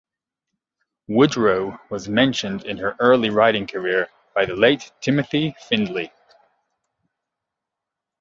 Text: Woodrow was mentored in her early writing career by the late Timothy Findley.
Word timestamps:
Woodrow 1.07 1.77
was 1.91 2.07
mentored 2.07 2.65
in 2.65 2.75
her 2.77 2.95
early 2.99 3.29
writing 3.29 3.67
career 3.67 4.09
by 4.33 4.45
the 4.47 4.55
late 4.55 4.91
Timothy 4.99 5.53
Findley. 5.69 6.11